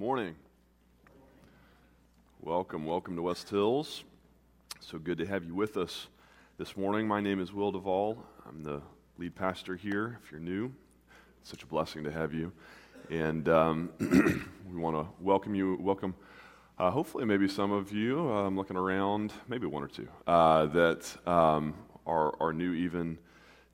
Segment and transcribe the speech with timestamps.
[0.00, 0.34] morning.
[2.40, 4.02] Welcome, welcome to West Hills.
[4.80, 6.06] So good to have you with us
[6.56, 7.06] this morning.
[7.06, 8.16] My name is Will Duvall.
[8.48, 8.80] I'm the
[9.18, 10.18] lead pastor here.
[10.24, 10.72] If you're new,
[11.42, 12.50] it's such a blessing to have you.
[13.10, 13.90] And um,
[14.72, 16.14] we want to welcome you, welcome,
[16.78, 21.14] uh, hopefully, maybe some of you, I'm looking around, maybe one or two, uh, that
[21.28, 21.74] um,
[22.06, 23.18] are, are new even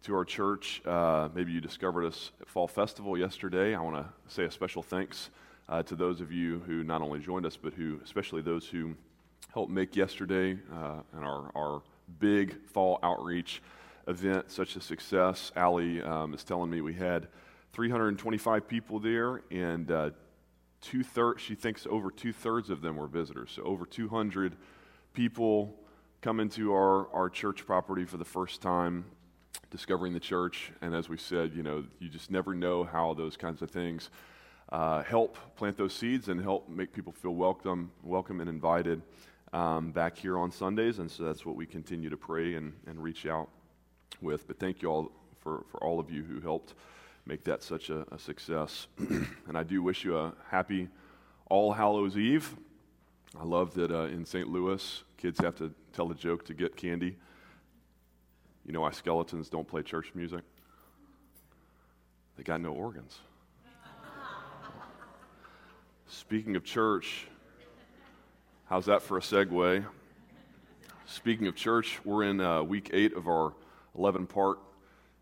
[0.03, 0.83] to our church.
[0.85, 3.77] Uh, maybe you discovered us at Fall Festival yesterday.
[3.77, 5.31] I want to say a special thanks
[5.69, 8.95] uh, to those of you who not only joined us, but who, especially those who
[9.53, 11.83] helped make yesterday uh, and our, our
[12.19, 13.63] big fall outreach
[14.07, 15.51] event such a success.
[15.57, 17.29] Allie um, is telling me we had
[17.73, 20.11] 325 people there, and uh,
[20.81, 23.53] two thirds, she thinks over two thirds of them were visitors.
[23.57, 24.57] So over 200
[25.13, 25.75] people
[26.23, 29.05] come into our, our church property for the first time,
[29.71, 30.73] discovering the church.
[30.81, 34.11] And as we said, you know, you just never know how those kinds of things
[34.71, 39.03] uh, help plant those seeds and help make people feel welcome, welcome and invited
[39.53, 40.99] um, back here on Sundays.
[40.99, 43.49] And so that's what we continue to pray and, and reach out
[44.21, 44.47] with.
[44.47, 46.75] But thank you all for, for all of you who helped
[47.27, 48.89] make that such a, a success.
[48.99, 50.89] and I do wish you a happy
[51.49, 52.57] All Hallows Eve.
[53.39, 54.49] I love that uh, in St.
[54.49, 57.17] Louis, kids have to tell a joke to get candy.
[58.65, 60.41] You know why skeletons don't play church music?
[62.37, 63.19] They got no organs.
[66.09, 67.27] Speaking of church,
[68.67, 69.85] how's that for a segue?
[71.07, 73.55] Speaking of church, we're in uh, week eight of our
[73.99, 74.61] 11 part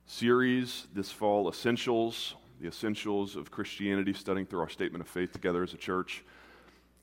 [0.05, 5.63] series this fall Essentials, the Essentials of Christianity, studying through our statement of faith together
[5.63, 6.23] as a church.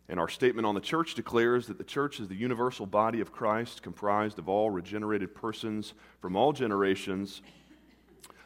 [0.08, 3.32] And our statement on the church declares that the church is the universal body of
[3.32, 7.42] Christ, comprised of all regenerated persons from all generations,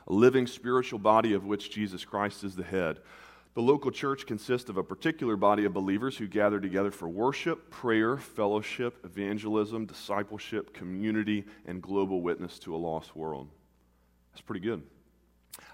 [0.08, 3.00] a living spiritual body of which Jesus Christ is the head.
[3.56, 7.70] The local church consists of a particular body of believers who gather together for worship,
[7.70, 13.48] prayer, fellowship, evangelism, discipleship, community, and global witness to a lost world.
[14.34, 14.84] That's pretty good.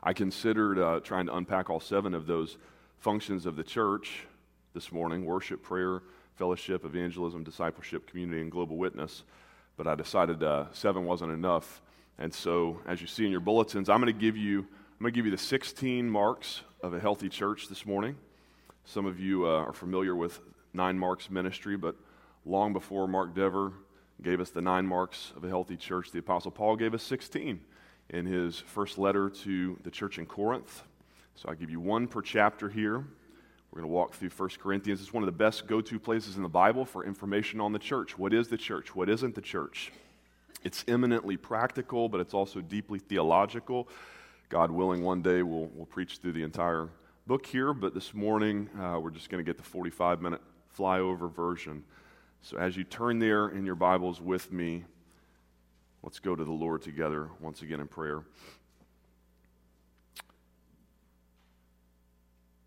[0.04, 2.60] I considered uh, trying to unpack all seven of those
[3.00, 4.28] functions of the church
[4.76, 6.04] this morning worship, prayer,
[6.36, 9.24] fellowship, evangelism, discipleship, community, and global witness.
[9.76, 11.82] But I decided uh, seven wasn't enough.
[12.20, 15.14] And so, as you see in your bulletins, I'm going to give you I'm going
[15.14, 18.16] to give you the 16 marks of a healthy church this morning.
[18.86, 20.40] Some of you uh, are familiar with
[20.74, 21.96] Nine Marks Ministry, but
[22.44, 23.74] long before Mark Dever
[24.24, 27.60] gave us the nine marks of a healthy church, the Apostle Paul gave us 16
[28.10, 30.84] in his first letter to the church in Corinth.
[31.36, 32.98] So I give you one per chapter here.
[32.98, 35.02] We're going to walk through 1 Corinthians.
[35.02, 37.80] It's one of the best go to places in the Bible for information on the
[37.80, 38.18] church.
[38.18, 38.96] What is the church?
[38.96, 39.92] What isn't the church?
[40.64, 43.88] It's eminently practical, but it's also deeply theological.
[44.52, 46.90] God willing, one day we'll, we'll preach through the entire
[47.26, 50.42] book here, but this morning uh, we're just going to get the 45 minute
[50.78, 51.86] flyover version.
[52.42, 54.84] So as you turn there in your Bibles with me,
[56.04, 58.24] let's go to the Lord together once again in prayer.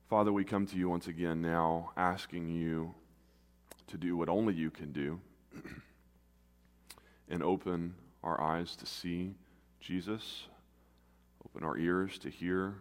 [0.09, 2.94] Father, we come to you once again now asking you
[3.89, 5.21] to do what only you can do
[7.28, 9.34] and open our eyes to see
[9.81, 10.47] Jesus
[11.47, 12.75] Open our ears to hear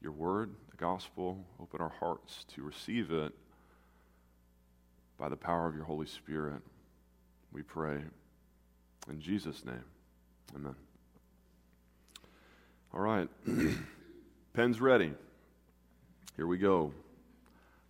[0.00, 1.44] your word, the gospel.
[1.60, 3.32] Open our hearts to receive it
[5.18, 6.62] by the power of your Holy Spirit.
[7.52, 8.00] We pray.
[9.08, 9.84] In Jesus' name,
[10.54, 10.74] amen.
[12.92, 13.28] All right,
[14.52, 15.12] pen's ready.
[16.36, 16.92] Here we go.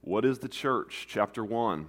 [0.01, 1.07] What is the church?
[1.09, 1.89] Chapter 1.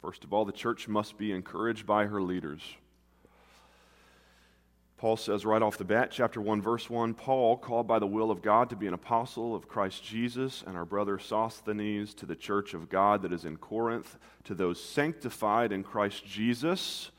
[0.00, 2.62] First of all, the church must be encouraged by her leaders.
[5.00, 8.30] Paul says right off the bat, chapter 1, verse 1 Paul, called by the will
[8.30, 12.36] of God to be an apostle of Christ Jesus, and our brother Sosthenes to the
[12.36, 17.12] church of God that is in Corinth, to those sanctified in Christ Jesus.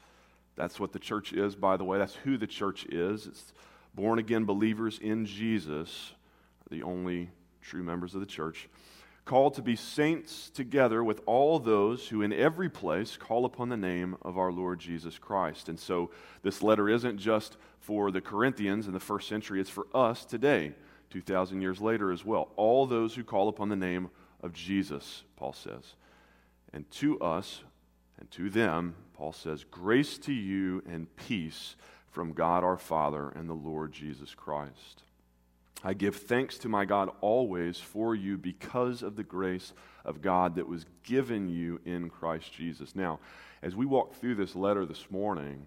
[0.56, 1.98] That's what the church is, by the way.
[1.98, 3.26] That's who the church is.
[3.26, 3.52] It's
[3.96, 6.12] born again believers in Jesus,
[6.70, 7.32] the only
[7.64, 8.70] true members of the church
[9.26, 13.78] called to be saints together with all those who in every place call upon the
[13.78, 15.70] name of our Lord Jesus Christ.
[15.70, 16.10] And so
[16.42, 20.74] this letter isn't just for the Corinthians in the first century, it's for us today,
[21.12, 22.52] 2,000 years later as well.
[22.56, 24.10] All those who call upon the name
[24.42, 25.96] of Jesus, Paul says.
[26.74, 27.62] And to us
[28.20, 31.76] and to them, Paul says, grace to you and peace
[32.10, 35.04] from God our Father and the Lord Jesus Christ.
[35.84, 39.74] I give thanks to my God always for you because of the grace
[40.06, 42.96] of God that was given you in Christ Jesus.
[42.96, 43.20] Now,
[43.64, 45.66] as we walk through this letter this morning,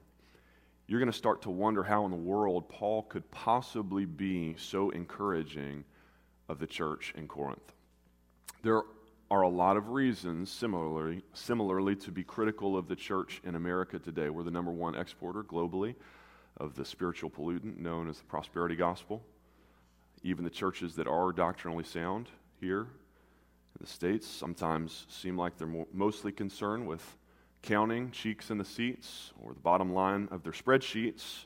[0.87, 4.91] you're going to start to wonder how in the world Paul could possibly be so
[4.91, 5.85] encouraging
[6.49, 7.73] of the church in Corinth.
[8.63, 8.83] There
[9.31, 13.99] are a lot of reasons, similarly, similarly, to be critical of the church in America
[13.99, 14.29] today.
[14.29, 15.95] We're the number one exporter globally
[16.59, 19.25] of the spiritual pollutant known as the prosperity gospel.
[20.25, 25.67] Even the churches that are doctrinally sound here in the States sometimes seem like they're
[25.67, 27.19] more, mostly concerned with
[27.61, 31.45] counting cheeks in the seats or the bottom line of their spreadsheets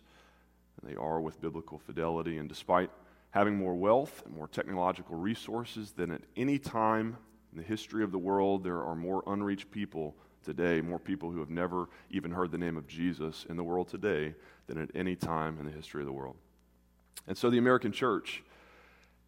[0.80, 2.38] than they are with biblical fidelity.
[2.38, 2.90] And despite
[3.30, 7.16] having more wealth and more technological resources than at any time
[7.50, 10.14] in the history of the world, there are more unreached people
[10.44, 13.88] today, more people who have never even heard the name of Jesus in the world
[13.88, 14.34] today
[14.68, 16.36] than at any time in the history of the world.
[17.26, 18.42] And so the American church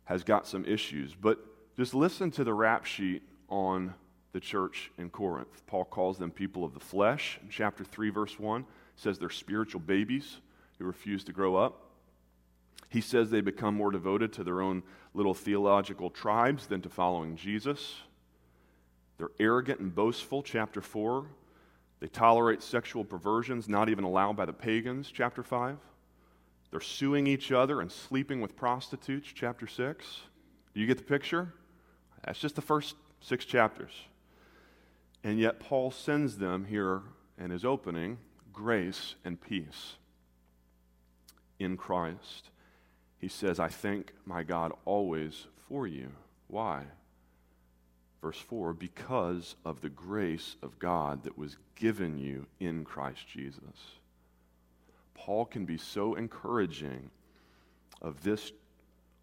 [0.04, 1.38] has got some issues, but
[1.76, 3.94] just listen to the rap sheet on
[4.32, 5.66] the church in Corinth.
[5.66, 7.38] Paul calls them people of the flesh.
[7.42, 8.64] In chapter 3, verse 1,
[8.96, 10.38] says they're spiritual babies
[10.78, 11.86] who refuse to grow up.
[12.88, 14.82] He says they become more devoted to their own
[15.14, 17.96] little theological tribes than to following Jesus.
[19.16, 21.26] They're arrogant and boastful, chapter 4.
[22.00, 25.76] They tolerate sexual perversions not even allowed by the pagans, chapter 5.
[26.70, 30.20] They're suing each other and sleeping with prostitutes, chapter 6.
[30.72, 31.52] Do you get the picture?
[32.24, 33.92] That's just the first six chapters.
[35.24, 37.02] And yet, Paul sends them here
[37.38, 38.18] in his opening
[38.52, 39.96] grace and peace
[41.58, 42.50] in Christ.
[43.18, 46.10] He says, I thank my God always for you.
[46.46, 46.84] Why?
[48.22, 53.99] Verse 4 because of the grace of God that was given you in Christ Jesus.
[55.20, 57.10] Paul can be so encouraging
[58.00, 58.52] of this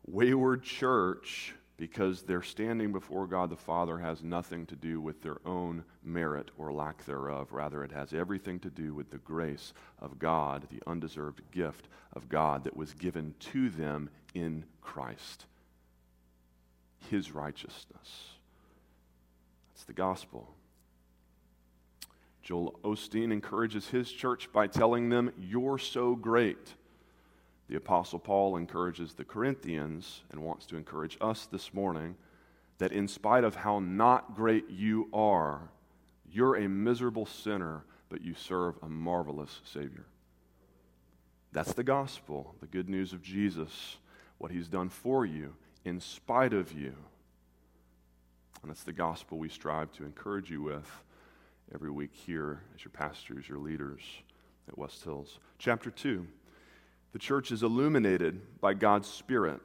[0.06, 5.38] wayward church because their standing before God the Father has nothing to do with their
[5.44, 7.52] own merit or lack thereof.
[7.52, 12.30] Rather, it has everything to do with the grace of God, the undeserved gift of
[12.30, 15.46] God that was given to them in Christ.
[17.10, 18.36] His righteousness.
[19.74, 20.48] That's the gospel.
[22.48, 26.76] Joel Osteen encourages his church by telling them, You're so great.
[27.68, 32.16] The Apostle Paul encourages the Corinthians and wants to encourage us this morning
[32.78, 35.72] that in spite of how not great you are,
[36.32, 40.06] you're a miserable sinner, but you serve a marvelous Savior.
[41.52, 43.98] That's the gospel, the good news of Jesus,
[44.38, 45.54] what he's done for you
[45.84, 46.96] in spite of you.
[48.62, 50.90] And that's the gospel we strive to encourage you with
[51.74, 54.02] every week here as your pastors, your leaders
[54.68, 55.40] at West Hills.
[55.58, 56.28] Chapter 2
[57.14, 59.60] the church is illuminated by God's Spirit.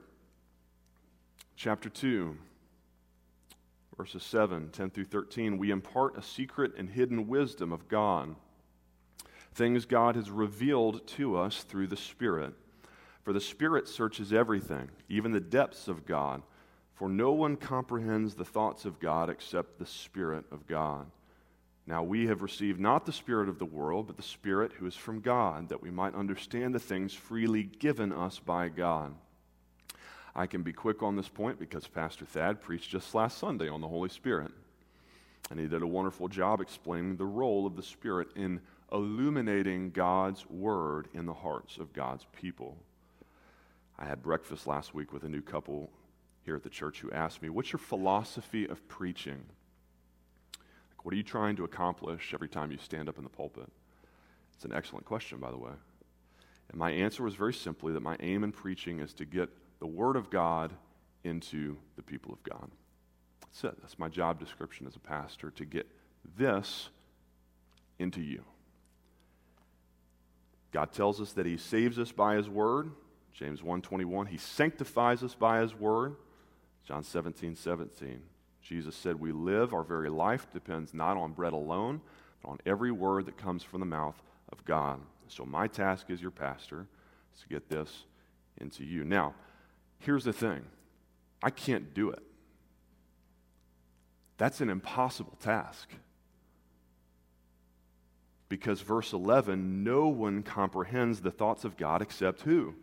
[1.57, 2.37] Chapter 2,
[3.97, 8.35] verses 7, 10 through 13, we impart a secret and hidden wisdom of God,
[9.53, 12.55] things God has revealed to us through the Spirit.
[13.23, 16.43] For the Spirit searches everything, even the depths of God.
[16.95, 21.07] For no one comprehends the thoughts of God except the Spirit of God.
[21.87, 24.95] Now we have received not the Spirit of the world, but the Spirit who is
[24.95, 29.15] from God, that we might understand the things freely given us by God.
[30.35, 33.81] I can be quick on this point because Pastor Thad preached just last Sunday on
[33.81, 34.53] the Holy Spirit.
[35.51, 38.61] And he did a wonderful job explaining the role of the Spirit in
[38.93, 42.77] illuminating God's Word in the hearts of God's people.
[43.99, 45.91] I had breakfast last week with a new couple
[46.45, 49.45] here at the church who asked me, What's your philosophy of preaching?
[51.03, 53.71] What are you trying to accomplish every time you stand up in the pulpit?
[54.55, 55.73] It's an excellent question, by the way.
[56.71, 59.51] And my answer was very simply that my aim in preaching is to get
[59.81, 60.73] the Word of God
[61.25, 62.71] into the people of God.
[63.41, 63.81] That's it.
[63.83, 65.87] That's my job description as a pastor to get
[66.37, 66.89] this
[67.99, 68.45] into you.
[70.73, 72.93] God tells us that he saves us by his word.
[73.35, 76.17] James 1:21, he sanctifies us by his word.
[76.85, 78.23] John 17, 17.
[78.63, 82.01] Jesus said, We live, our very life depends not on bread alone,
[82.43, 85.01] but on every word that comes from the mouth of God.
[85.29, 86.87] So, my task as your pastor
[87.35, 88.05] is to get this
[88.59, 89.05] into you.
[89.05, 89.35] Now,
[89.99, 90.63] here's the thing
[91.43, 92.23] I can't do it.
[94.39, 95.89] That's an impossible task.
[98.49, 102.75] Because verse 11, no one comprehends the thoughts of God except who?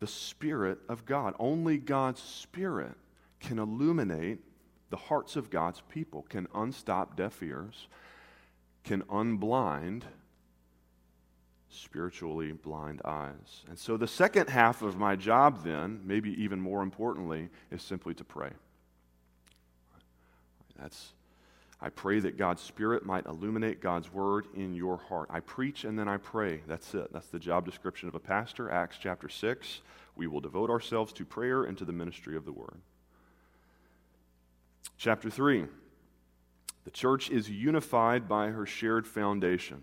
[0.00, 1.34] The Spirit of God.
[1.38, 2.96] Only God's Spirit
[3.44, 4.38] can illuminate
[4.90, 7.88] the hearts of God's people, can unstop deaf ears,
[8.84, 10.02] can unblind
[11.68, 13.64] spiritually blind eyes.
[13.68, 18.14] And so the second half of my job, then, maybe even more importantly, is simply
[18.14, 18.50] to pray.
[20.78, 21.12] That's
[21.80, 25.28] I pray that God's Spirit might illuminate God's Word in your heart.
[25.30, 26.62] I preach and then I pray.
[26.66, 27.12] That's it.
[27.12, 28.70] That's the job description of a pastor.
[28.70, 29.82] Acts chapter 6.
[30.16, 32.80] We will devote ourselves to prayer and to the ministry of the Word.
[34.96, 35.66] Chapter 3
[36.84, 39.82] The church is unified by her shared foundation.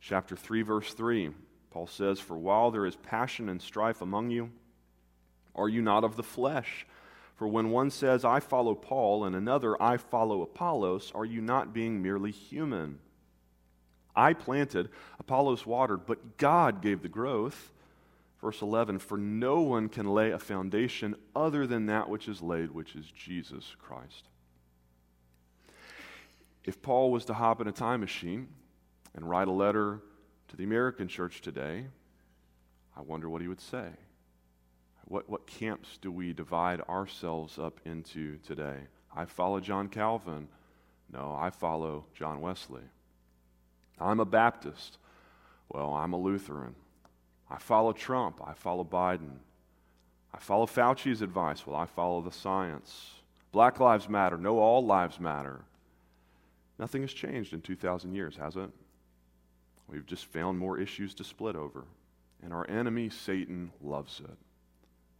[0.00, 1.30] Chapter 3, verse 3,
[1.70, 4.50] Paul says, For while there is passion and strife among you,
[5.54, 6.86] are you not of the flesh?
[7.36, 11.72] For when one says, I follow Paul, and another, I follow Apollos, are you not
[11.72, 13.00] being merely human?
[14.14, 17.72] I planted, Apollos watered, but God gave the growth.
[18.44, 22.72] Verse 11 For no one can lay a foundation other than that which is laid,
[22.72, 24.28] which is Jesus Christ.
[26.62, 28.48] If Paul was to hop in a time machine
[29.14, 30.02] and write a letter
[30.48, 31.86] to the American church today,
[32.94, 33.88] I wonder what he would say.
[35.06, 38.76] What, what camps do we divide ourselves up into today?
[39.16, 40.48] I follow John Calvin.
[41.10, 42.84] No, I follow John Wesley.
[43.98, 44.98] I'm a Baptist.
[45.70, 46.74] Well, I'm a Lutheran.
[47.54, 48.40] I follow Trump.
[48.44, 49.36] I follow Biden.
[50.32, 51.64] I follow Fauci's advice.
[51.64, 53.12] Well, I follow the science.
[53.52, 54.36] Black lives matter.
[54.36, 55.60] No, all lives matter.
[56.80, 58.70] Nothing has changed in 2,000 years, has it?
[59.88, 61.84] We've just found more issues to split over.
[62.42, 64.36] And our enemy, Satan, loves it.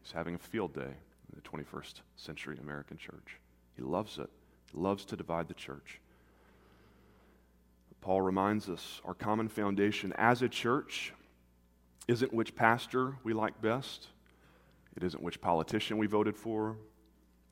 [0.02, 3.38] He's having a field day in the 21st century American church.
[3.76, 4.30] He loves it,
[4.72, 6.00] he loves to divide the church.
[8.00, 11.12] Paul reminds us our common foundation as a church
[12.08, 14.08] isn't which pastor we like best,
[14.96, 16.76] it isn't which politician we voted for,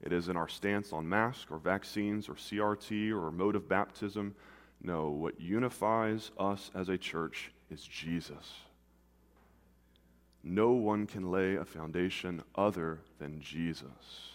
[0.02, 4.34] it isn't our stance on masks or vaccines or CRT or mode of baptism.
[4.82, 8.52] No, what unifies us as a church is Jesus.
[10.42, 14.32] No one can lay a foundation other than Jesus.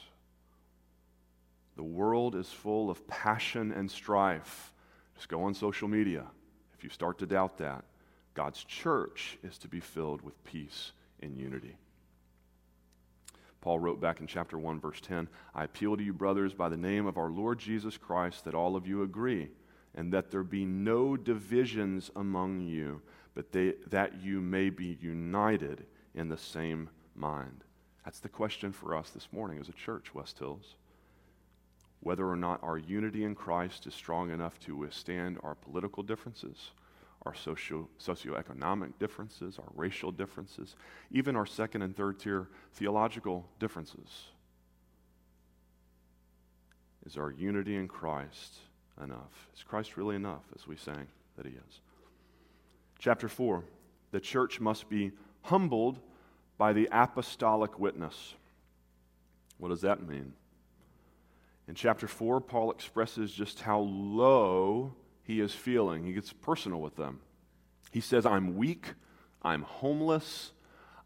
[1.76, 4.72] The world is full of passion and strife.
[5.16, 6.26] Just go on social media.
[6.78, 7.84] If you start to doubt that,
[8.38, 10.92] God's church is to be filled with peace
[11.24, 11.76] and unity.
[13.62, 16.78] Paul wrote back in chapter 1, verse 10 I appeal to you, brothers, by the
[16.78, 19.50] name of our Lord Jesus Christ, that all of you agree,
[19.96, 23.02] and that there be no divisions among you,
[23.34, 27.64] but they, that you may be united in the same mind?
[28.06, 30.76] That's the question for us this morning as a church, West Hills.
[32.02, 36.70] Whether or not our unity in Christ is strong enough to withstand our political differences,
[37.28, 40.78] our socio, socioeconomic differences, our racial differences,
[41.12, 44.28] even our second and third tier theological differences.
[47.06, 48.56] Is our unity in Christ
[49.04, 49.50] enough?
[49.54, 51.82] Is Christ really enough, as we sang that He is?
[52.98, 53.64] Chapter 4
[54.12, 56.00] The church must be humbled
[56.58, 58.36] by the apostolic witness.
[59.58, 60.32] What does that mean?
[61.68, 64.94] In chapter 4, Paul expresses just how low
[65.28, 66.06] he is feeling.
[66.06, 67.20] He gets personal with them.
[67.92, 68.94] He says, I'm weak,
[69.42, 70.54] I'm homeless,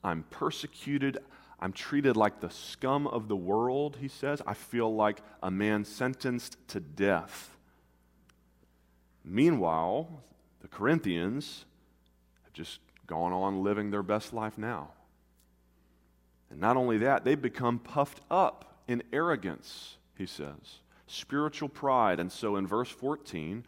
[0.03, 1.17] I'm persecuted,
[1.59, 4.39] I'm treated like the scum of the world, he says.
[4.45, 7.57] I feel like a man sentenced to death.
[9.25, 10.23] Meanwhile,
[10.61, 11.65] the Corinthians
[12.43, 14.91] have just gone on living their best life now.
[16.51, 22.19] And not only that, they've become puffed up in arrogance, he says, spiritual pride.
[22.19, 23.65] And so in verse 14,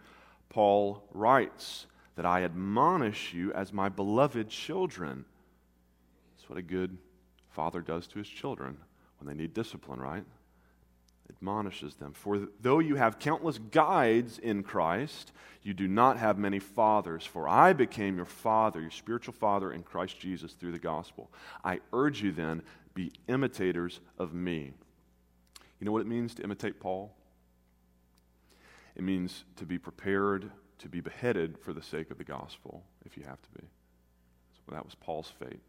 [0.53, 5.25] Paul writes that I admonish you as my beloved children.
[6.35, 6.97] That's what a good
[7.49, 8.77] father does to his children
[9.19, 10.23] when they need discipline, right?
[11.27, 12.13] Admonishes them.
[12.13, 15.31] For though you have countless guides in Christ,
[15.63, 17.25] you do not have many fathers.
[17.25, 21.31] For I became your father, your spiritual father in Christ Jesus through the gospel.
[21.63, 22.61] I urge you then,
[22.93, 24.73] be imitators of me.
[25.79, 27.11] You know what it means to imitate Paul?
[28.95, 33.17] It means to be prepared to be beheaded for the sake of the gospel, if
[33.17, 33.67] you have to be.
[34.65, 35.61] So that was Paul's fate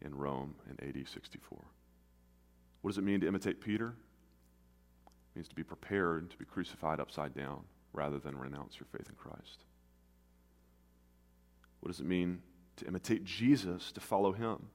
[0.00, 1.58] in Rome in AD 64.
[2.80, 3.94] What does it mean to imitate Peter?
[5.06, 7.60] It means to be prepared to be crucified upside down
[7.92, 9.64] rather than renounce your faith in Christ.
[11.80, 12.42] What does it mean
[12.76, 14.68] to imitate Jesus, to follow him?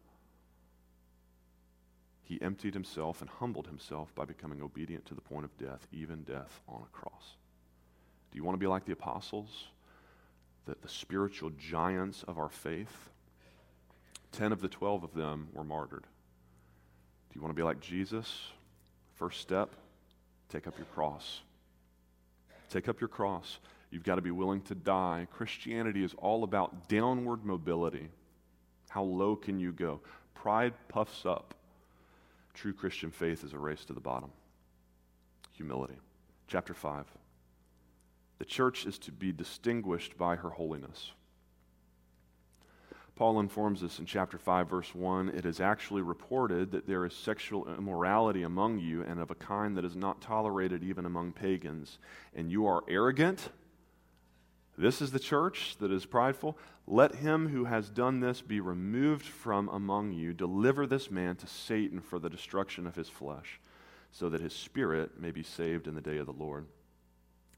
[2.23, 6.23] He emptied himself and humbled himself by becoming obedient to the point of death, even
[6.23, 7.37] death on a cross.
[8.37, 9.49] You want to be like the apostles,
[10.67, 13.09] the, the spiritual giants of our faith?
[14.31, 16.03] Ten of the twelve of them were martyred.
[16.03, 18.31] Do you want to be like Jesus?
[19.15, 19.71] First step,
[20.49, 21.41] take up your cross.
[22.69, 23.57] Take up your cross.
[23.89, 25.25] You've got to be willing to die.
[25.33, 28.07] Christianity is all about downward mobility.
[28.89, 29.99] How low can you go?
[30.35, 31.55] Pride puffs up.
[32.53, 34.29] True Christian faith is a race to the bottom.
[35.53, 35.97] Humility.
[36.47, 37.07] Chapter 5.
[38.39, 41.11] The church is to be distinguished by her holiness.
[43.15, 47.15] Paul informs us in chapter 5, verse 1 it is actually reported that there is
[47.15, 51.97] sexual immorality among you, and of a kind that is not tolerated even among pagans.
[52.35, 53.49] And you are arrogant.
[54.77, 56.59] This is the church that is prideful.
[56.85, 60.31] Let him who has done this be removed from among you.
[60.31, 63.59] Deliver this man to Satan for the destruction of his flesh,
[64.11, 66.67] so that his spirit may be saved in the day of the Lord.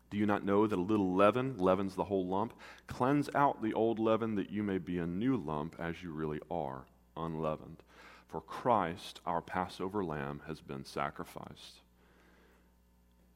[0.10, 2.54] Do you not know that a little leaven leavens the whole lump?
[2.88, 6.40] Cleanse out the old leaven that you may be a new lump as you really
[6.50, 6.86] are,
[7.16, 7.84] unleavened.
[8.28, 11.82] For Christ, our Passover lamb, has been sacrificed.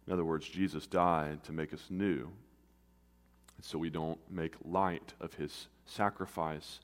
[0.07, 2.31] In other words, Jesus died to make us new,
[3.61, 6.79] so we don't make light of his sacrifice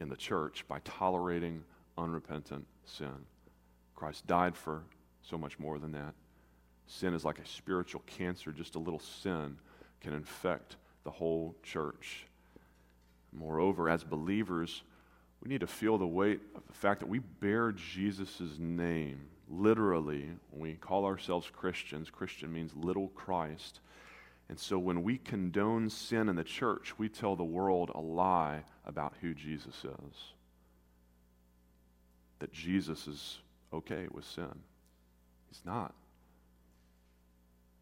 [0.00, 1.62] in the church by tolerating
[1.98, 3.26] unrepentant sin.
[3.94, 4.84] Christ died for
[5.22, 6.14] so much more than that.
[6.86, 8.52] Sin is like a spiritual cancer.
[8.52, 9.56] Just a little sin
[10.00, 12.26] can infect the whole church.
[13.32, 14.82] Moreover, as believers,
[15.42, 19.20] we need to feel the weight of the fact that we bear Jesus' name.
[19.48, 23.80] Literally, when we call ourselves Christians, Christian means little Christ.
[24.48, 28.62] And so when we condone sin in the church, we tell the world a lie
[28.86, 30.32] about who Jesus is.
[32.38, 33.38] That Jesus is
[33.72, 34.52] okay with sin.
[35.48, 35.94] He's not.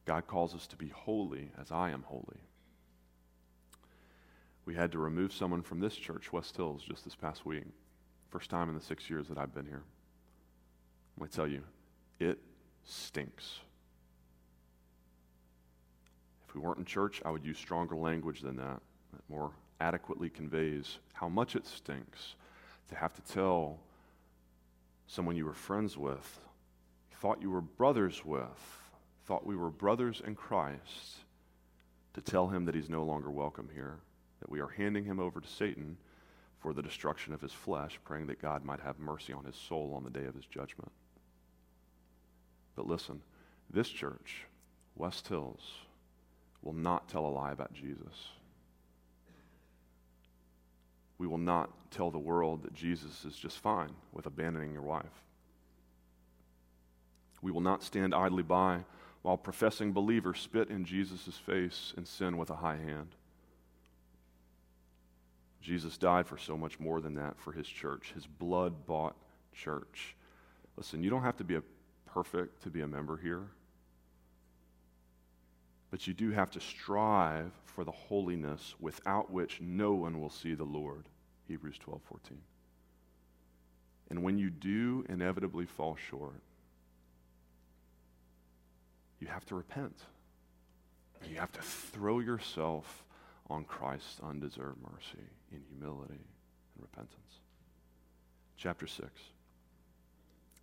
[0.05, 2.41] God calls us to be holy as I am holy.
[4.65, 7.65] We had to remove someone from this church, West Hills, just this past week.
[8.31, 9.83] First time in the six years that I've been here.
[11.19, 11.63] Going to tell you,
[12.19, 12.39] it
[12.85, 13.59] stinks.
[16.49, 18.81] If we weren't in church, I would use stronger language than that,
[19.13, 22.35] that more adequately conveys how much it stinks
[22.89, 23.79] to have to tell
[25.07, 26.41] someone you were friends with,
[27.21, 28.82] thought you were brothers with,
[29.27, 31.17] thought we were brothers in Christ
[32.15, 33.99] to tell him that he's no longer welcome here,
[34.41, 35.97] that we are handing him over to Satan
[36.61, 39.93] for the destruction of his flesh, praying that God might have mercy on his soul
[39.97, 40.93] on the day of his judgment.
[42.77, 43.21] But listen,
[43.71, 44.45] this church,
[44.97, 45.61] West Hills,
[46.63, 48.29] will not tell a lie about Jesus.
[51.19, 55.05] We will not tell the world that Jesus is just fine with abandoning your wife.
[57.41, 58.85] We will not stand idly by
[59.23, 63.15] while professing believers spit in Jesus' face and sin with a high hand.
[65.61, 69.17] Jesus died for so much more than that for his church, his blood bought
[69.55, 70.17] church.
[70.77, 71.63] Listen, you don't have to be a
[72.07, 73.47] perfect to be a member here,
[75.91, 80.55] but you do have to strive for the holiness without which no one will see
[80.55, 81.05] the Lord.
[81.47, 82.39] Hebrews 12 14.
[84.11, 86.41] And when you do inevitably fall short,
[89.23, 89.97] you have to repent.
[91.31, 93.05] You have to throw yourself
[93.49, 96.19] on Christ's undeserved mercy in humility
[96.75, 97.39] and repentance.
[98.57, 99.09] Chapter 6.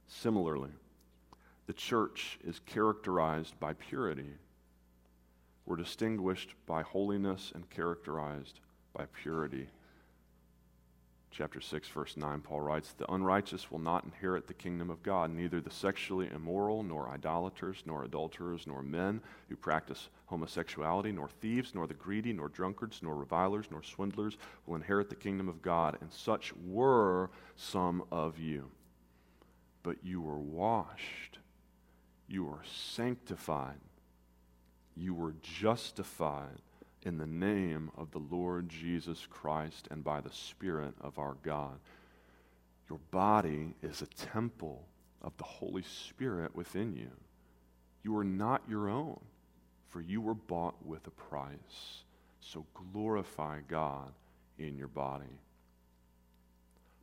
[0.10, 0.72] Similarly,
[1.68, 4.34] the church is characterized by purity.
[5.66, 8.60] We're distinguished by holiness and characterized
[8.92, 9.70] by purity
[11.32, 15.30] chapter 6 verse 9 paul writes the unrighteous will not inherit the kingdom of god
[15.32, 21.76] neither the sexually immoral nor idolaters nor adulterers nor men who practice homosexuality nor thieves
[21.76, 25.98] nor the greedy nor drunkards nor revilers nor swindlers will inherit the kingdom of god
[26.02, 28.72] and such were some of you.
[29.84, 31.40] But you were washed.
[32.28, 33.80] You were sanctified.
[34.96, 36.62] You were justified
[37.04, 41.80] in the name of the Lord Jesus Christ and by the Spirit of our God.
[42.90, 44.86] Your body is a temple
[45.22, 47.12] of the Holy Spirit within you.
[48.04, 49.20] You are not your own,
[49.90, 52.04] for you were bought with a price.
[52.40, 54.12] So glorify God
[54.58, 55.40] in your body.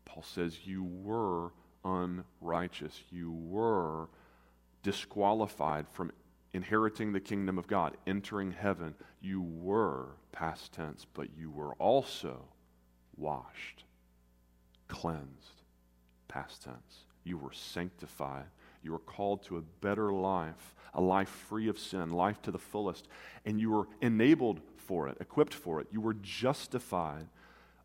[0.05, 1.53] Paul says, You were
[1.85, 3.03] unrighteous.
[3.11, 4.09] You were
[4.83, 6.13] disqualified from
[6.53, 12.41] inheriting the kingdom of God, entering heaven, you were, past tense, but you were also
[13.17, 13.85] washed,
[14.89, 15.63] cleansed,
[16.29, 17.05] past tense.
[17.25, 18.45] You were sanctified.
[18.83, 22.59] You were called to a better life, a life free of sin, life to the
[22.59, 23.09] fullest.
[23.45, 25.89] And you were enabled for it, equipped for it.
[25.91, 27.27] You were justified,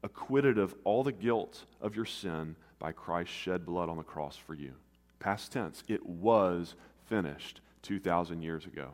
[0.03, 4.37] acquitted of all the guilt of your sin by Christ's shed blood on the cross
[4.37, 4.73] for you.
[5.19, 6.75] Past tense, it was
[7.07, 7.61] finished.
[7.83, 8.89] 2,000 years ago.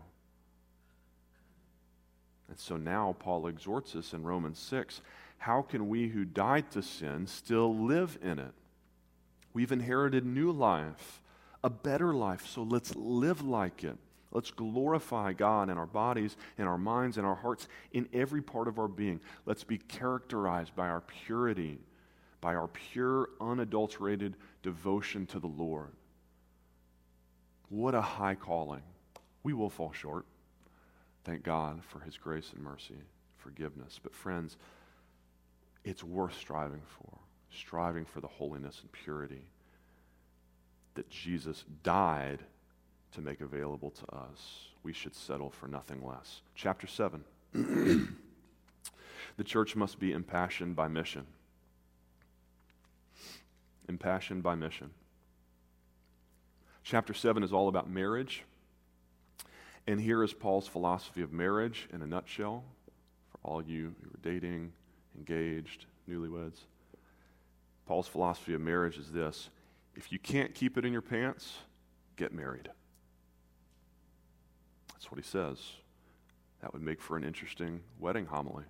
[2.49, 5.01] And so now Paul exhorts us in Romans 6
[5.39, 8.53] how can we who died to sin still live in it?
[9.53, 11.21] We've inherited new life,
[11.63, 13.97] a better life, so let's live like it.
[14.31, 18.67] Let's glorify God in our bodies, in our minds, in our hearts, in every part
[18.67, 19.21] of our being.
[19.45, 21.79] Let's be characterized by our purity,
[22.41, 25.91] by our pure, unadulterated devotion to the Lord.
[27.69, 28.83] What a high calling.
[29.43, 30.25] We will fall short.
[31.23, 32.95] Thank God for his grace and mercy,
[33.37, 33.99] forgiveness.
[34.01, 34.57] But, friends,
[35.83, 37.17] it's worth striving for,
[37.51, 39.43] striving for the holiness and purity
[40.95, 42.39] that Jesus died
[43.13, 44.67] to make available to us.
[44.83, 46.41] We should settle for nothing less.
[46.55, 47.23] Chapter 7.
[47.53, 51.25] the church must be impassioned by mission.
[53.87, 54.91] Impassioned by mission.
[56.89, 58.45] Chapter 7 is all about marriage.
[59.87, 62.63] And here is Paul's philosophy of marriage in a nutshell
[63.29, 64.71] for all you who are dating,
[65.17, 66.59] engaged, newlyweds.
[67.87, 69.49] Paul's philosophy of marriage is this
[69.97, 71.57] if you can't keep it in your pants,
[72.15, 72.69] get married.
[74.93, 75.59] That's what he says.
[76.61, 78.63] That would make for an interesting wedding homily.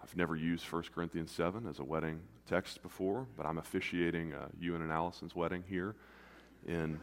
[0.00, 4.46] I've never used 1 Corinthians 7 as a wedding text before, but I'm officiating uh,
[4.60, 5.96] you and Allison's wedding here
[6.66, 7.00] in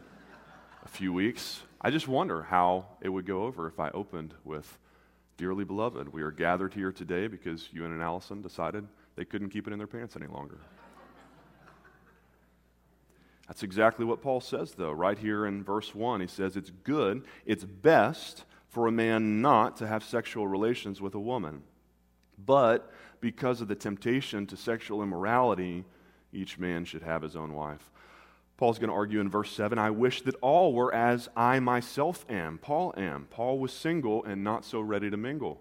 [0.84, 1.62] a few weeks.
[1.80, 4.78] I just wonder how it would go over if I opened with
[5.38, 9.68] Dearly beloved, we are gathered here today because you and Allison decided they couldn't keep
[9.68, 10.58] it in their pants any longer.
[13.46, 16.20] That's exactly what Paul says, though, right here in verse 1.
[16.20, 21.14] He says, It's good, it's best for a man not to have sexual relations with
[21.14, 21.62] a woman.
[22.44, 25.84] But because of the temptation to sexual immorality,
[26.32, 27.92] each man should have his own wife.
[28.58, 32.26] Paul's going to argue in verse 7 I wish that all were as I myself
[32.28, 32.58] am.
[32.58, 33.28] Paul am.
[33.30, 35.60] Paul was single and not so ready to mingle.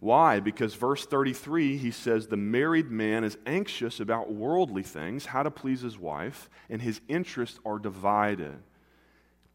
[0.00, 0.40] Why?
[0.40, 5.50] Because verse 33, he says, The married man is anxious about worldly things, how to
[5.52, 8.58] please his wife, and his interests are divided.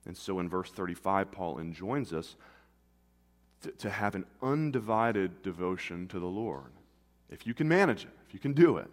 [0.05, 2.37] And so in verse 35, Paul enjoins us
[3.61, 6.71] to, to have an undivided devotion to the Lord.
[7.29, 8.87] If you can manage it, if you can do it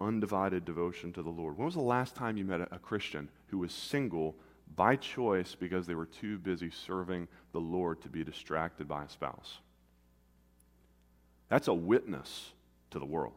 [0.00, 1.56] undivided devotion to the Lord.
[1.56, 4.36] When was the last time you met a, a Christian who was single
[4.74, 9.08] by choice because they were too busy serving the Lord to be distracted by a
[9.08, 9.58] spouse?
[11.48, 12.52] That's a witness
[12.90, 13.34] to the world.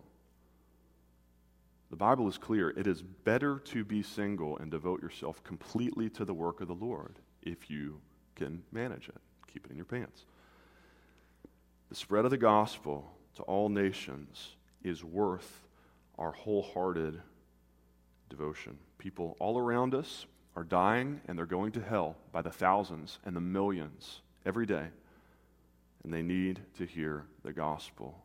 [1.89, 2.69] The Bible is clear.
[2.69, 6.74] It is better to be single and devote yourself completely to the work of the
[6.74, 8.00] Lord if you
[8.36, 9.17] can manage it.
[9.52, 10.26] Keep it in your pants.
[11.89, 15.63] The spread of the gospel to all nations is worth
[16.19, 17.19] our wholehearted
[18.29, 18.77] devotion.
[18.97, 23.36] People all around us are dying and they're going to hell by the thousands and
[23.36, 24.88] the millions every day,
[26.03, 28.21] and they need to hear the gospel.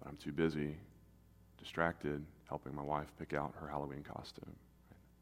[0.00, 0.76] But I'm too busy,
[1.58, 4.54] distracted, helping my wife pick out her Halloween costume.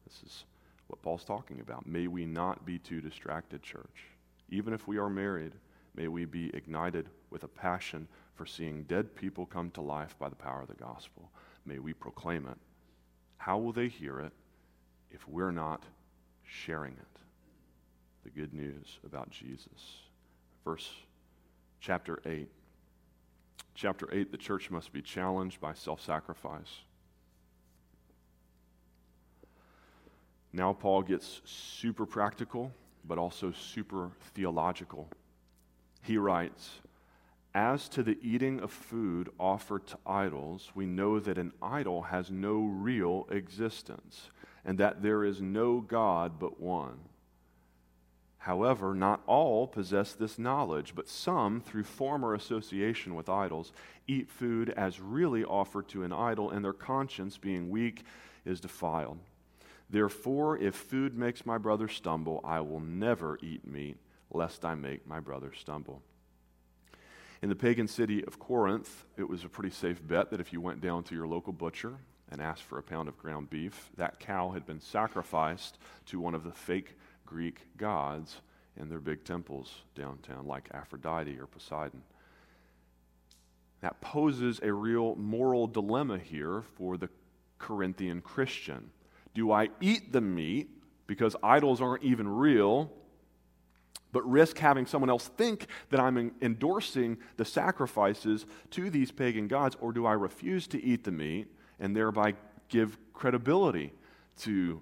[0.07, 0.45] This is
[0.87, 1.87] what Paul's talking about.
[1.87, 4.07] May we not be too distracted, church.
[4.49, 5.53] Even if we are married,
[5.95, 10.29] may we be ignited with a passion for seeing dead people come to life by
[10.29, 11.29] the power of the gospel.
[11.65, 12.57] May we proclaim it.
[13.37, 14.31] How will they hear it
[15.11, 15.83] if we're not
[16.43, 17.19] sharing it?
[18.23, 20.01] The good news about Jesus.
[20.63, 20.89] Verse
[21.79, 22.49] chapter 8.
[23.75, 26.81] Chapter 8 the church must be challenged by self sacrifice.
[30.55, 32.71] Now, Paul gets super practical,
[33.03, 35.09] but also super theological.
[36.03, 36.81] He writes,
[37.55, 42.29] as to the eating of food offered to idols, we know that an idol has
[42.29, 44.29] no real existence,
[44.65, 46.99] and that there is no God but one.
[48.39, 53.71] However, not all possess this knowledge, but some, through former association with idols,
[54.05, 58.03] eat food as really offered to an idol, and their conscience, being weak,
[58.43, 59.19] is defiled.
[59.89, 63.97] Therefore, if food makes my brother stumble, I will never eat meat,
[64.33, 66.01] lest I make my brother stumble.
[67.41, 70.61] In the pagan city of Corinth, it was a pretty safe bet that if you
[70.61, 71.97] went down to your local butcher
[72.31, 76.35] and asked for a pound of ground beef, that cow had been sacrificed to one
[76.35, 78.41] of the fake Greek gods
[78.77, 82.01] in their big temples downtown, like Aphrodite or Poseidon.
[83.81, 87.09] That poses a real moral dilemma here for the
[87.59, 88.89] Corinthian Christian.
[89.33, 90.69] Do I eat the meat
[91.07, 92.89] because idols aren't even real?
[94.13, 99.75] But risk having someone else think that I'm endorsing the sacrifices to these pagan gods,
[99.81, 101.47] or do I refuse to eat the meat
[101.79, 102.35] and thereby
[102.69, 103.91] give credibility
[104.41, 104.81] to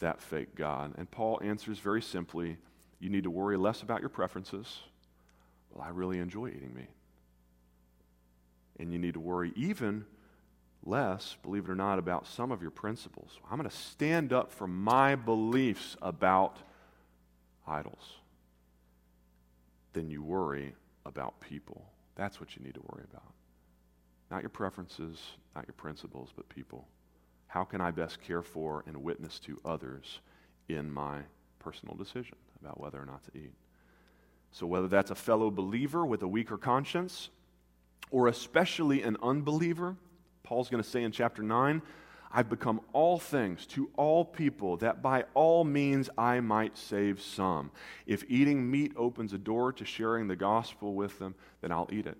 [0.00, 0.94] that fake God?
[0.96, 2.56] And Paul answers very simply
[2.98, 4.80] you need to worry less about your preferences.
[5.70, 6.90] Well, I really enjoy eating meat.
[8.78, 10.06] And you need to worry even
[10.82, 13.38] less, believe it or not, about some of your principles.
[13.50, 16.56] I'm going to stand up for my beliefs about
[17.66, 18.21] idols
[19.92, 20.74] then you worry
[21.06, 21.84] about people.
[22.14, 23.32] That's what you need to worry about.
[24.30, 25.18] Not your preferences,
[25.54, 26.86] not your principles, but people.
[27.46, 30.20] How can I best care for and witness to others
[30.68, 31.20] in my
[31.58, 33.52] personal decision about whether or not to eat?
[34.52, 37.30] So, whether that's a fellow believer with a weaker conscience,
[38.10, 39.96] or especially an unbeliever,
[40.42, 41.80] Paul's going to say in chapter 9,
[42.32, 47.70] I've become all things to all people, that by all means I might save some.
[48.06, 52.06] If eating meat opens a door to sharing the gospel with them, then I'll eat
[52.06, 52.16] it.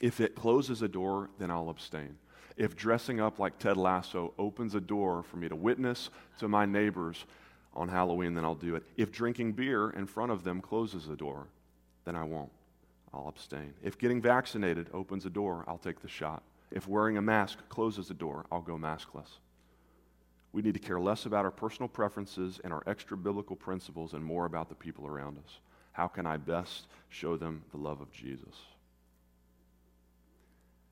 [0.00, 2.16] If it closes a door, then I'll abstain.
[2.56, 6.66] If dressing up like Ted Lasso opens a door for me to witness to my
[6.66, 7.24] neighbors
[7.74, 8.82] on Halloween, then I'll do it.
[8.96, 11.46] If drinking beer in front of them closes the door,
[12.04, 12.50] then I won't.
[13.14, 13.72] I'll abstain.
[13.82, 16.42] If getting vaccinated opens a door, I'll take the shot.
[16.70, 19.38] If wearing a mask closes the door, I'll go maskless.
[20.52, 24.24] We need to care less about our personal preferences and our extra biblical principles and
[24.24, 25.60] more about the people around us.
[25.92, 28.54] How can I best show them the love of Jesus?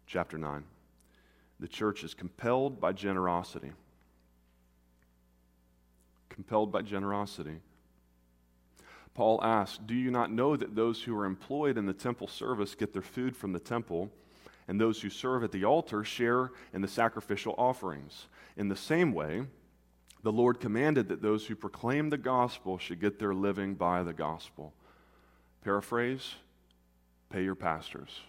[0.06, 0.64] Chapter 9.
[1.58, 3.72] The church is compelled by generosity.
[6.28, 7.56] Compelled by generosity.
[9.14, 12.74] Paul asks, Do you not know that those who are employed in the temple service
[12.74, 14.10] get their food from the temple?
[14.68, 18.26] And those who serve at the altar share in the sacrificial offerings.
[18.56, 19.46] In the same way,
[20.22, 24.12] the Lord commanded that those who proclaim the gospel should get their living by the
[24.12, 24.74] gospel.
[25.62, 26.34] Paraphrase
[27.30, 28.20] pay your pastors.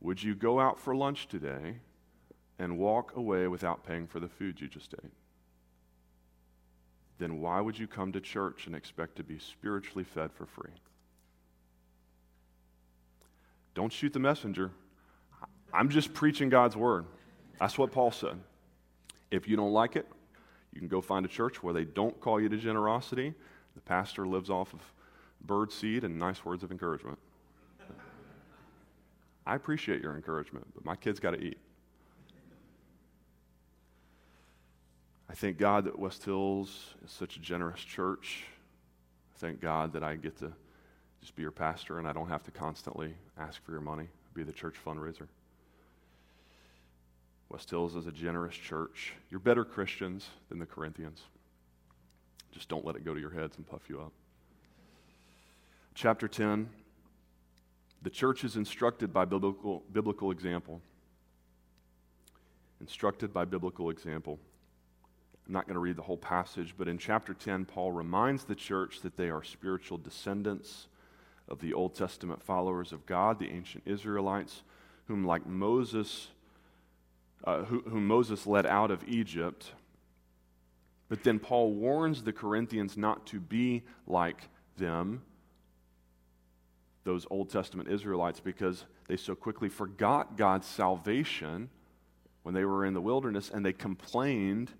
[0.00, 1.76] Would you go out for lunch today
[2.58, 5.12] and walk away without paying for the food you just ate?
[7.18, 10.72] Then why would you come to church and expect to be spiritually fed for free?
[13.74, 14.70] Don't shoot the messenger.
[15.72, 17.06] I'm just preaching God's word.
[17.58, 18.38] That's what Paul said.
[19.30, 20.06] If you don't like it,
[20.72, 23.34] you can go find a church where they don't call you to generosity.
[23.74, 24.80] The pastor lives off of
[25.40, 27.18] bird seed and nice words of encouragement.
[29.46, 31.58] I appreciate your encouragement, but my kids got to eat.
[35.28, 38.44] I thank God that West Hills is such a generous church.
[39.34, 40.52] I thank God that I get to
[41.20, 44.42] just be your pastor and I don't have to constantly ask for your money, be
[44.42, 45.28] the church fundraiser.
[47.50, 49.12] West Hills is a generous church.
[49.28, 51.20] You're better Christians than the Corinthians.
[52.52, 54.12] Just don't let it go to your heads and puff you up.
[55.94, 56.68] Chapter 10
[58.02, 60.80] The church is instructed by biblical, biblical example.
[62.80, 64.38] Instructed by biblical example.
[65.46, 68.54] I'm not going to read the whole passage, but in chapter 10, Paul reminds the
[68.54, 70.86] church that they are spiritual descendants
[71.50, 74.62] of the Old Testament followers of God, the ancient Israelites,
[75.08, 76.28] whom, like Moses,
[77.44, 79.72] uh, who, whom Moses led out of Egypt.
[81.08, 85.22] But then Paul warns the Corinthians not to be like them,
[87.02, 91.68] those Old Testament Israelites, because they so quickly forgot God's salvation
[92.44, 94.70] when they were in the wilderness and they complained,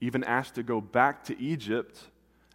[0.00, 1.98] even asked to go back to Egypt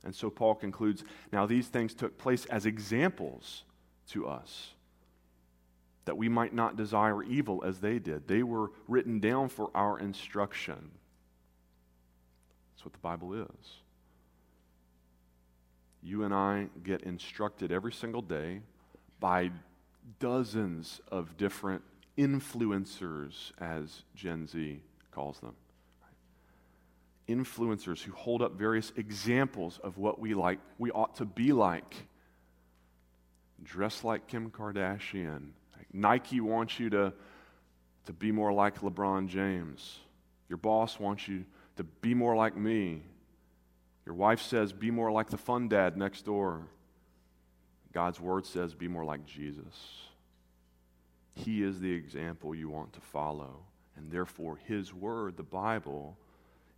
[0.08, 3.64] and so Paul concludes now these things took place as examples
[4.12, 4.70] to us,
[6.06, 8.26] that we might not desire evil as they did.
[8.26, 10.92] They were written down for our instruction.
[12.72, 13.82] That's what the Bible is.
[16.02, 18.62] You and I get instructed every single day
[19.20, 19.52] by
[20.20, 21.82] dozens of different
[22.18, 24.80] influencers, as Gen Z
[25.12, 25.56] calls them
[27.28, 31.96] influencers who hold up various examples of what we like we ought to be like.
[33.64, 35.50] Dress like kim kardashian.
[35.92, 37.14] Nike wants you to,
[38.06, 40.00] to be more like lebron james.
[40.50, 43.02] Your boss wants you to be more like me.
[44.06, 46.68] Your wife says be more like the fun dad next door.
[47.94, 50.04] God's word says be more like jesus.
[51.34, 53.64] He is the example you want to follow
[53.98, 56.18] and therefore his word the bible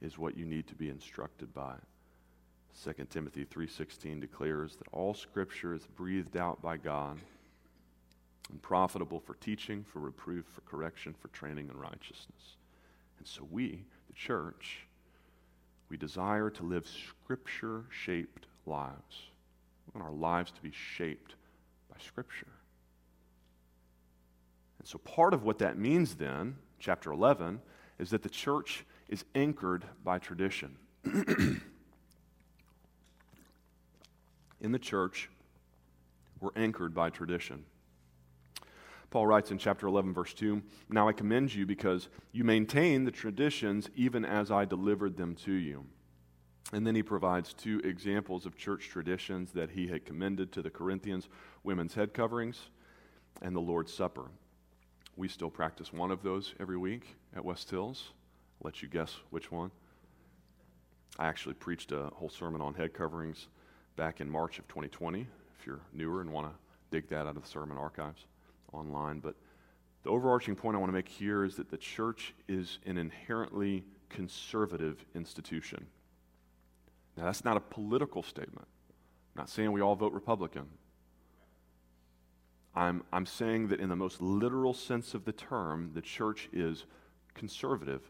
[0.01, 1.75] is what you need to be instructed by.
[2.83, 7.19] 2 Timothy 3:16 declares that all scripture is breathed out by God
[8.49, 12.57] and profitable for teaching, for reproof, for correction, for training in righteousness.
[13.17, 14.87] And so we, the church,
[15.89, 19.29] we desire to live scripture-shaped lives.
[19.87, 21.35] We want our lives to be shaped
[21.89, 22.47] by scripture.
[24.79, 27.61] And so part of what that means then, chapter 11,
[27.97, 30.77] is that the church is anchored by tradition.
[31.03, 31.61] in
[34.61, 35.29] the church,
[36.39, 37.65] we're anchored by tradition.
[39.09, 43.11] Paul writes in chapter 11, verse 2 Now I commend you because you maintain the
[43.11, 45.85] traditions even as I delivered them to you.
[46.71, 50.69] And then he provides two examples of church traditions that he had commended to the
[50.69, 51.27] Corinthians
[51.63, 52.69] women's head coverings
[53.41, 54.25] and the Lord's Supper.
[55.15, 58.11] We still practice one of those every week at West Hills.
[58.59, 59.71] I'll let you guess which one.
[61.17, 63.47] I actually preached a whole sermon on head coverings
[63.95, 65.27] back in March of 2020.
[65.57, 66.53] If you're newer and want to
[66.91, 68.25] dig that out of the sermon archives
[68.73, 69.19] online.
[69.19, 69.35] But
[70.03, 73.85] the overarching point I want to make here is that the church is an inherently
[74.09, 75.85] conservative institution.
[77.17, 78.67] Now, that's not a political statement.
[79.35, 80.67] I'm not saying we all vote Republican.
[82.75, 86.85] I'm, I'm saying that in the most literal sense of the term, the church is
[87.33, 88.09] conservative,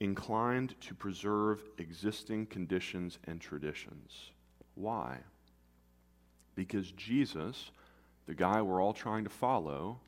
[0.00, 4.30] inclined to preserve existing conditions and traditions.
[4.74, 5.18] Why?
[6.54, 7.70] Because Jesus,
[8.26, 10.00] the guy we're all trying to follow,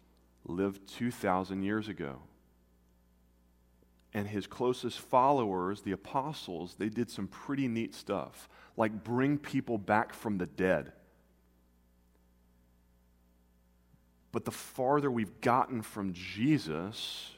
[0.44, 2.20] lived 2,000 years ago.
[4.12, 9.79] And his closest followers, the apostles, they did some pretty neat stuff, like bring people
[9.79, 10.92] back from the dead.
[14.33, 17.36] But the farther we've gotten from Jesus,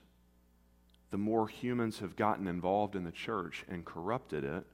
[1.11, 4.65] the more humans have gotten involved in the church and corrupted it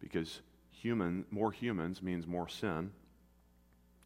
[0.00, 2.90] because human, more humans means more sin.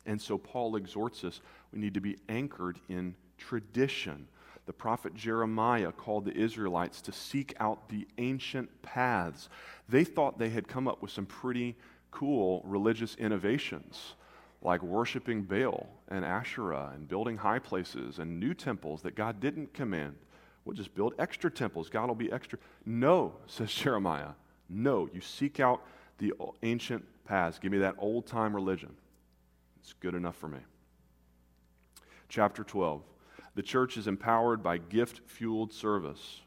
[0.06, 1.40] And so Paul exhorts us
[1.72, 4.28] we need to be anchored in tradition.
[4.66, 9.48] The prophet Jeremiah called the Israelites to seek out the ancient paths.
[9.88, 11.76] They thought they had come up with some pretty
[12.10, 14.14] cool religious innovations,
[14.60, 19.72] like worshiping Baal and Asherah and building high places and new temples that God didn't
[19.72, 20.16] command.
[20.68, 21.88] We'll just build extra temples.
[21.88, 22.58] God will be extra.
[22.84, 24.32] No, says Jeremiah.
[24.68, 25.82] No, you seek out
[26.18, 27.58] the ancient paths.
[27.58, 28.94] Give me that old time religion.
[29.80, 30.58] It's good enough for me.
[32.28, 33.00] Chapter 12.
[33.54, 36.42] The church is empowered by gift fueled service.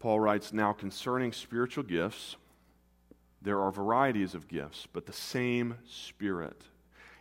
[0.00, 2.34] Paul writes Now concerning spiritual gifts,
[3.40, 6.60] there are varieties of gifts, but the same Spirit.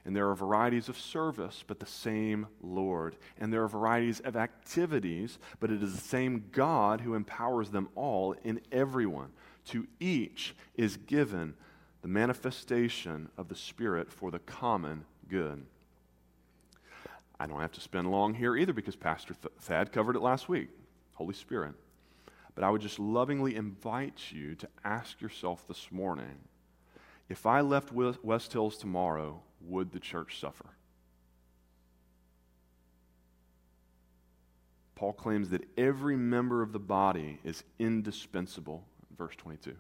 [0.04, 3.16] And there are varieties of service, but the same Lord.
[3.40, 7.90] And there are varieties of activities, but it is the same God who empowers them
[7.96, 9.30] all in everyone.
[9.68, 11.54] To each is given
[12.02, 15.66] the manifestation of the Spirit for the common good.
[17.40, 20.70] I don't have to spend long here either because Pastor Thad covered it last week
[21.14, 21.74] Holy Spirit.
[22.56, 26.38] But I would just lovingly invite you to ask yourself this morning
[27.30, 30.66] if I left West Hills tomorrow, would the church suffer?
[34.96, 38.84] Paul claims that every member of the body is indispensable,
[39.18, 39.76] verse 22.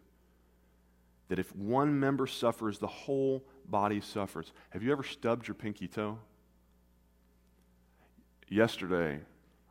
[1.29, 4.51] That if one member suffers, the whole body suffers.
[4.71, 6.17] Have you ever stubbed your pinky toe?
[8.51, 9.19] yesterday,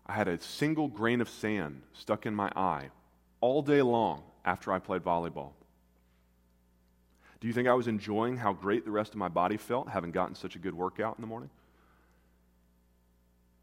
[0.06, 2.90] I had a single grain of sand stuck in my eye
[3.40, 5.50] all day long after I played volleyball.
[7.40, 10.10] Do you think I was enjoying how great the rest of my body felt, having
[10.10, 11.50] gotten such a good workout in the morning?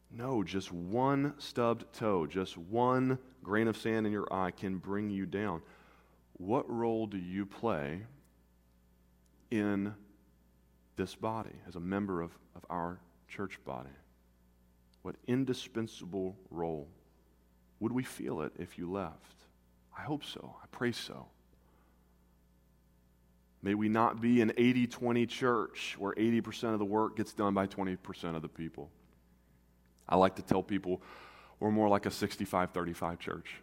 [0.10, 5.10] No, just one stubbed toe, just one grain of sand in your eye can bring
[5.10, 5.62] you down.
[6.34, 8.02] What role do you play
[9.52, 9.94] in
[10.96, 13.90] this body as a member of, of our church body?
[15.04, 16.88] What indispensable role.
[17.80, 19.46] Would we feel it if you left?
[19.96, 20.56] I hope so.
[20.64, 21.28] I pray so.
[23.62, 27.54] May we not be an 80 20 church where 80% of the work gets done
[27.54, 28.90] by 20% of the people.
[30.08, 31.02] I like to tell people
[31.60, 33.56] we're more like a 65 35 church.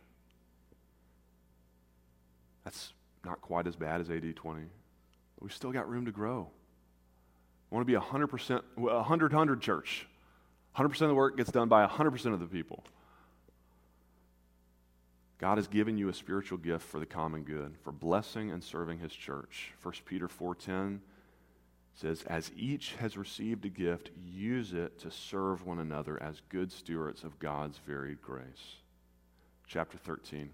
[2.65, 2.93] That's
[3.25, 6.49] not quite as bad as 80 20, but we've still got room to grow.
[7.71, 10.07] I want to be a 100%, 100 100 church.
[10.77, 12.85] 100% of the work gets done by 100% of the people.
[15.39, 18.99] God has given you a spiritual gift for the common good, for blessing and serving
[18.99, 19.73] his church.
[19.81, 21.03] 1 Peter 4:10
[21.93, 26.73] says, "As each has received a gift, use it to serve one another as good
[26.73, 28.77] stewards of God's varied grace."
[29.67, 30.53] Chapter 13.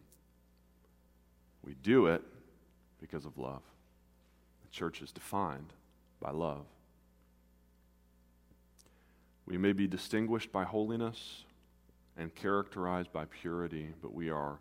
[1.63, 2.25] We do it
[3.01, 3.63] because of love.
[4.63, 5.73] The church is defined
[6.21, 6.67] by love.
[9.45, 11.45] We may be distinguished by holiness
[12.17, 14.61] and characterized by purity, but we are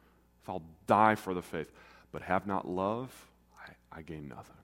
[0.41, 1.71] if I'll die for the faith,
[2.11, 3.11] but have not love,
[3.59, 4.55] I, I gain nothing.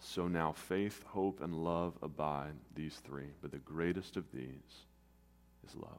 [0.00, 4.84] So now faith, hope, and love abide, these three, but the greatest of these
[5.66, 5.98] is love.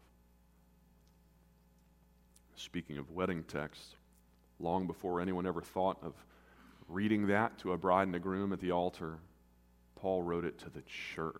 [2.55, 3.95] Speaking of wedding texts,
[4.59, 6.13] long before anyone ever thought of
[6.87, 9.17] reading that to a bride and a groom at the altar,
[9.95, 10.83] Paul wrote it to the
[11.15, 11.39] church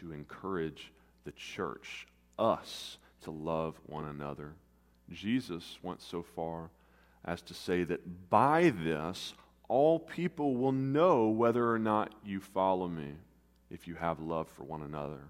[0.00, 0.92] to encourage
[1.24, 2.06] the church,
[2.38, 4.54] us, to love one another.
[5.10, 6.70] Jesus went so far
[7.24, 9.34] as to say that by this
[9.68, 13.12] all people will know whether or not you follow me
[13.70, 15.20] if you have love for one another.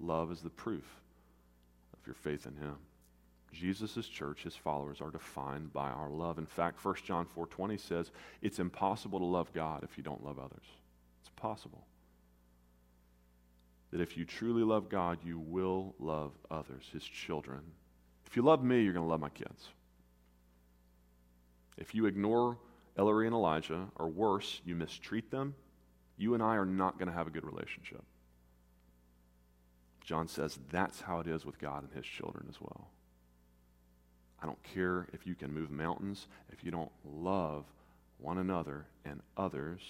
[0.00, 0.84] Love is the proof
[1.92, 2.76] of your faith in him.
[3.52, 6.38] Jesus' church, his followers, are defined by our love.
[6.38, 10.38] In fact, 1 John 4.20 says, it's impossible to love God if you don't love
[10.38, 10.64] others.
[11.20, 11.84] It's possible.
[13.92, 17.60] That if you truly love God, you will love others, his children.
[18.32, 19.68] If you love me, you're going to love my kids.
[21.76, 22.56] If you ignore
[22.96, 25.54] Ellery and Elijah, or worse, you mistreat them,
[26.16, 28.02] you and I are not going to have a good relationship.
[30.02, 32.88] John says that's how it is with God and his children as well.
[34.42, 37.66] I don't care if you can move mountains, if you don't love
[38.16, 39.82] one another and others,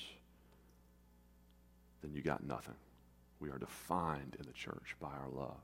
[2.02, 2.74] then you got nothing.
[3.38, 5.60] We are defined in the church by our love.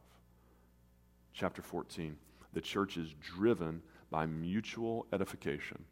[1.33, 2.17] Chapter 14
[2.53, 5.85] the church is driven by mutual edification.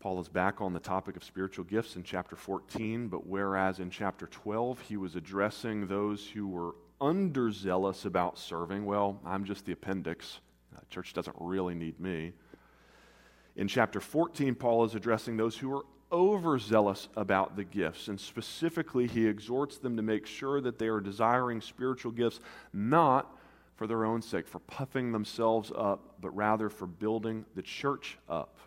[0.00, 3.90] Paul is back on the topic of spiritual gifts in chapter 14, but whereas in
[3.90, 9.72] chapter 12 he was addressing those who were underzealous about serving, well, I'm just the
[9.72, 10.40] appendix.
[10.72, 12.32] The church doesn't really need me.
[13.56, 19.06] In chapter 14, Paul is addressing those who are overzealous about the gifts, and specifically,
[19.06, 22.40] he exhorts them to make sure that they are desiring spiritual gifts
[22.72, 23.34] not
[23.76, 28.58] for their own sake, for puffing themselves up, but rather for building the church up.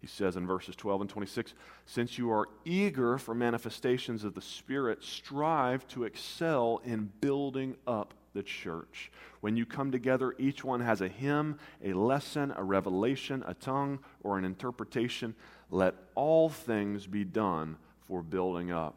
[0.00, 4.40] He says in verses 12 and 26 Since you are eager for manifestations of the
[4.40, 9.10] Spirit, strive to excel in building up the church.
[9.40, 13.98] When you come together, each one has a hymn, a lesson, a revelation, a tongue,
[14.22, 15.34] or an interpretation.
[15.70, 18.94] Let all things be done for building up.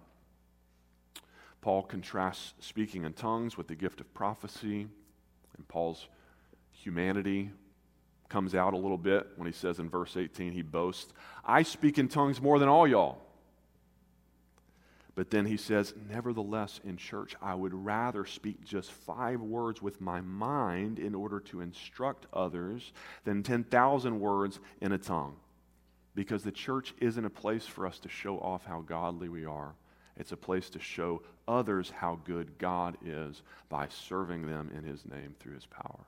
[1.61, 4.87] Paul contrasts speaking in tongues with the gift of prophecy,
[5.57, 6.07] and Paul's
[6.71, 7.51] humanity
[8.29, 11.11] comes out a little bit when he says in verse 18, he boasts,
[11.43, 13.19] I speak in tongues more than all y'all.
[15.15, 19.99] But then he says, Nevertheless, in church, I would rather speak just five words with
[19.99, 22.93] my mind in order to instruct others
[23.25, 25.35] than 10,000 words in a tongue.
[26.19, 29.73] Because the church isn't a place for us to show off how godly we are,
[30.17, 35.05] it's a place to show others how good God is by serving them in his
[35.05, 36.05] name through his power.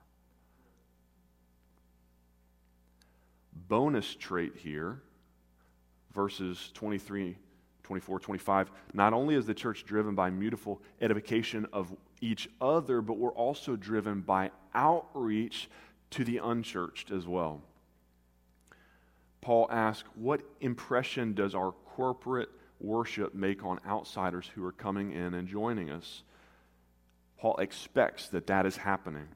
[3.68, 5.00] bonus trait here,
[6.12, 7.38] verses 23,
[7.82, 8.70] 24, 25.
[8.92, 11.90] Not only is the church driven by mutual edification of
[12.20, 15.70] each other, but we're also driven by outreach
[16.10, 17.62] to the unchurched as well.
[19.42, 22.48] Paul asks, What impression does our corporate
[22.80, 26.22] worship make on outsiders who are coming in and joining us?
[27.38, 29.28] Paul expects that that is happening.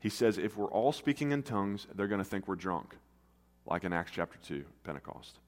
[0.00, 2.96] He says, If we're all speaking in tongues, they're going to think we're drunk
[3.66, 5.38] like in Acts chapter 2, Pentecost.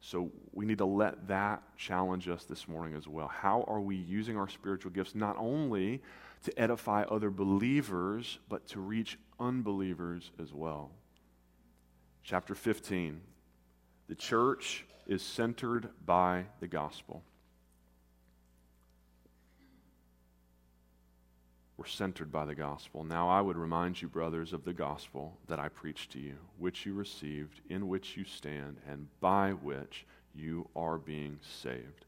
[0.00, 3.26] So we need to let that challenge us this morning as well.
[3.26, 6.00] How are we using our spiritual gifts not only
[6.44, 10.92] to edify other believers, but to reach unbelievers as well?
[12.26, 13.20] Chapter 15
[14.08, 17.22] The church is centered by the gospel.
[21.76, 23.04] We're centered by the gospel.
[23.04, 26.84] Now I would remind you, brothers, of the gospel that I preached to you, which
[26.84, 30.04] you received, in which you stand, and by which
[30.34, 32.06] you are being saved,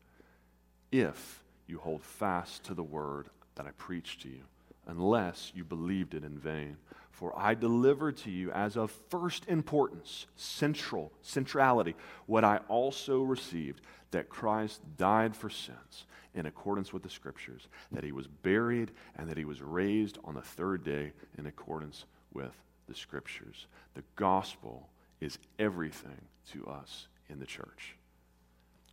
[0.91, 4.43] if you hold fast to the word that I preached to you,
[4.89, 6.77] unless you believed it in vain.
[7.19, 11.97] For I delivered to you as of first importance, central, centrality,
[12.27, 13.81] what I also received
[14.12, 19.29] that Christ died for sins in accordance with the Scriptures, that he was buried, and
[19.29, 22.55] that he was raised on the third day in accordance with
[22.89, 23.66] the Scriptures.
[23.95, 24.89] The gospel
[25.21, 26.21] is everything
[26.53, 27.97] to us in the church.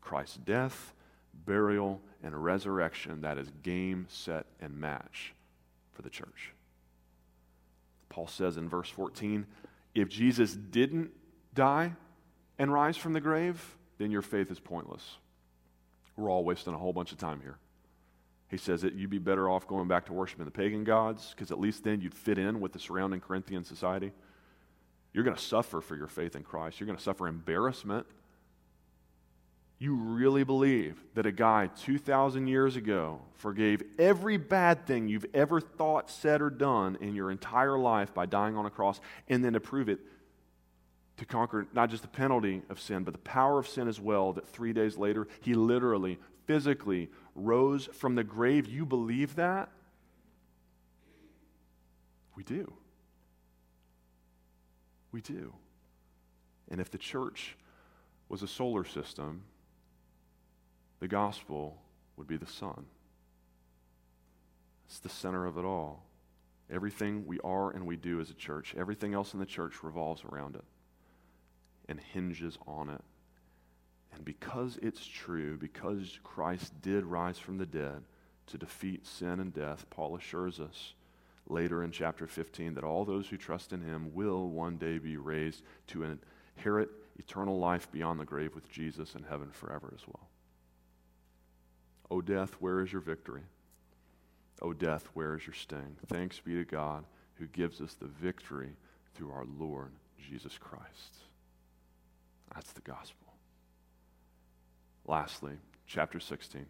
[0.02, 0.96] Christ's death,
[1.46, 5.36] burial, and resurrection, that is game, set, and match
[5.92, 6.55] for the church.
[8.16, 9.46] Paul says in verse 14
[9.94, 11.12] if Jesus didn't
[11.54, 11.92] die
[12.58, 15.18] and rise from the grave, then your faith is pointless.
[16.16, 17.58] We're all wasting a whole bunch of time here.
[18.50, 21.52] He says that you'd be better off going back to worshiping the pagan gods because
[21.52, 24.14] at least then you'd fit in with the surrounding Corinthian society.
[25.12, 26.80] You're going to suffer for your faith in Christ.
[26.80, 28.06] You're going to suffer embarrassment.
[29.86, 35.62] You really believe that a guy 2,000 years ago forgave every bad thing you've ever
[35.62, 39.54] thought, said, or done in your entire life by dying on a cross, and then
[39.54, 40.00] to prove it
[41.18, 44.34] to conquer not just the penalty of sin, but the power of sin as well,
[44.34, 46.18] that three days later, he literally,
[46.48, 48.66] physically rose from the grave.
[48.66, 49.70] You believe that?
[52.36, 52.74] We do.
[55.12, 55.54] We do.
[56.72, 57.56] And if the church
[58.30, 59.44] was a solar system,
[61.06, 61.78] the gospel
[62.18, 62.84] would be the sun.
[64.88, 66.04] It's the center of it all.
[66.68, 70.24] Everything we are and we do as a church, everything else in the church revolves
[70.24, 70.64] around it
[71.88, 73.04] and hinges on it.
[74.16, 78.02] And because it's true, because Christ did rise from the dead
[78.48, 80.96] to defeat sin and death, Paul assures us
[81.48, 85.18] later in chapter 15 that all those who trust in him will one day be
[85.18, 86.18] raised to
[86.58, 86.90] inherit
[87.20, 90.30] eternal life beyond the grave with Jesus in heaven forever as well.
[92.10, 93.44] O death, where is your victory?
[94.62, 95.98] O death, where is your sting?
[96.08, 97.04] Thanks be to God
[97.36, 98.70] who gives us the victory
[99.14, 99.92] through our Lord
[100.30, 101.16] Jesus Christ.
[102.54, 103.34] That's the gospel.
[105.06, 105.54] Lastly,
[105.88, 106.66] chapter 16.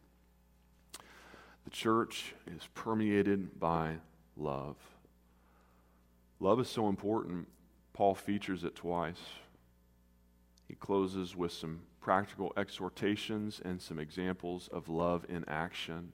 [1.63, 3.95] The church is permeated by
[4.37, 4.75] love.
[6.39, 7.47] Love is so important,
[7.93, 9.21] Paul features it twice.
[10.67, 16.11] He closes with some practical exhortations and some examples of love in action.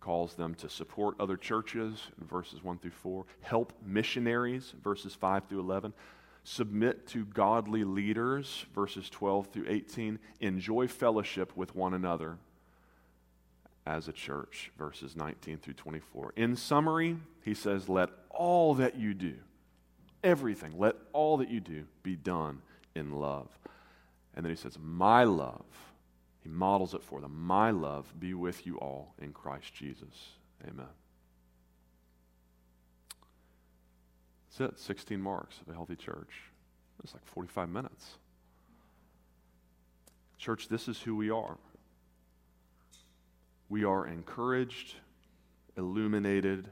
[0.00, 5.60] Calls them to support other churches verses 1 through 4, help missionaries, verses 5 through
[5.60, 5.92] 11,
[6.42, 12.38] submit to godly leaders, verses 12 through 18, enjoy fellowship with one another
[13.86, 16.32] as a church, verses 19 through 24.
[16.36, 19.34] In summary, he says, Let all that you do,
[20.24, 22.62] everything, let all that you do be done
[22.94, 23.48] in love.
[24.34, 25.64] And then he says, My love,
[26.42, 30.34] he models it for them, my love be with you all in Christ Jesus.
[30.66, 30.86] Amen.
[34.58, 36.50] That's it, 16 marks of a healthy church.
[37.02, 38.18] It's like 45 minutes.
[40.38, 41.56] Church, this is who we are.
[43.68, 44.94] We are encouraged,
[45.76, 46.68] illuminated,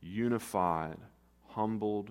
[0.00, 0.96] unified,
[1.48, 2.10] humbled,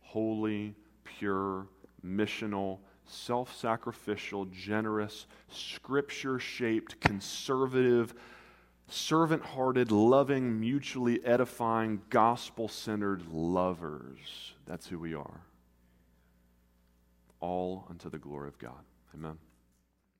[0.00, 0.74] holy,
[1.04, 1.66] pure,
[2.04, 8.14] missional, self sacrificial, generous, scripture shaped, conservative,
[8.88, 14.54] servant hearted, loving, mutually edifying, gospel centered lovers.
[14.66, 15.40] That's who we are.
[17.40, 18.84] All unto the glory of God.
[19.14, 19.38] Amen.